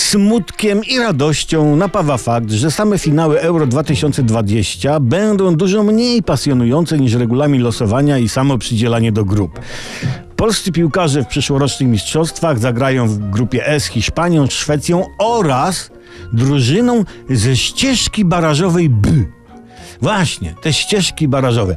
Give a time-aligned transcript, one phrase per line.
[0.00, 7.14] Smutkiem i radością napawa fakt, że same finały Euro 2020 będą dużo mniej pasjonujące niż
[7.14, 9.60] regulamin losowania i samo przydzielanie do grup.
[10.36, 15.90] Polscy piłkarze w przyszłorocznych mistrzostwach zagrają w grupie S Hiszpanią, Szwecją oraz
[16.32, 19.10] drużyną ze ścieżki barażowej B.
[20.02, 21.76] Właśnie, te ścieżki barażowe.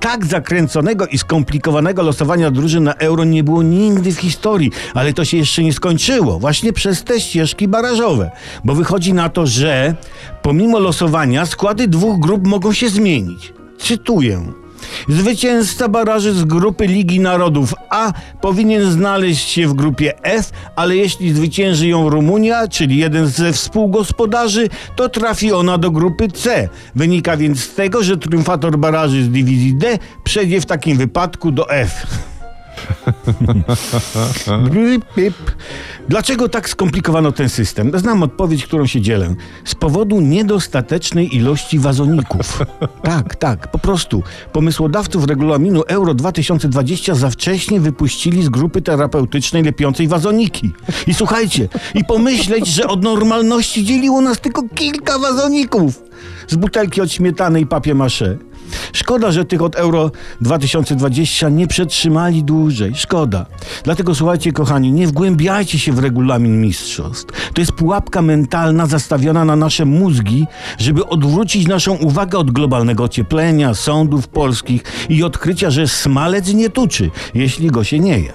[0.00, 5.24] Tak zakręconego i skomplikowanego losowania drużyn na euro nie było nigdy w historii, ale to
[5.24, 8.30] się jeszcze nie skończyło, właśnie przez te ścieżki barażowe.
[8.64, 9.94] Bo wychodzi na to, że
[10.42, 13.52] pomimo losowania składy dwóch grup mogą się zmienić.
[13.78, 14.63] Cytuję.
[15.08, 21.34] Zwycięzca baraży z grupy Ligi Narodów A powinien znaleźć się w grupie F, ale jeśli
[21.34, 26.68] zwycięży ją Rumunia, czyli jeden ze współgospodarzy, to trafi ona do grupy C.
[26.94, 31.70] Wynika więc z tego, że triumfator baraży z dywizji D przejdzie w takim wypadku do
[31.70, 32.06] F.
[34.70, 35.34] Bip, bip.
[36.08, 37.92] Dlaczego tak skomplikowano ten system?
[37.94, 39.34] Znam odpowiedź, którą się dzielę.
[39.64, 42.58] Z powodu niedostatecznej ilości wazoników.
[43.02, 44.22] Tak, tak, po prostu.
[44.52, 50.72] Pomysłodawców regulaminu Euro 2020 za wcześnie wypuścili z grupy terapeutycznej lepiącej wazoniki.
[51.06, 56.02] I słuchajcie, i pomyśleć, że od normalności dzieliło nas tylko kilka wazoników.
[56.48, 58.38] Z butelki od śmietany i papier maché.
[58.92, 62.92] Szkoda, że tych od Euro 2020 nie przetrzymali dłużej.
[62.94, 63.46] Szkoda.
[63.84, 67.50] Dlatego słuchajcie, kochani, nie wgłębiajcie się w regulamin mistrzostw.
[67.52, 70.46] To jest pułapka mentalna zastawiona na nasze mózgi,
[70.78, 77.10] żeby odwrócić naszą uwagę od globalnego ocieplenia, sądów polskich i odkrycia, że smalec nie tuczy,
[77.34, 78.32] jeśli go się nie je.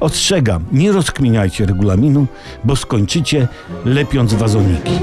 [0.00, 2.26] Ostrzegam, nie rozkminiajcie regulaminu,
[2.64, 3.48] bo skończycie
[3.84, 4.98] lepiąc wazoniki.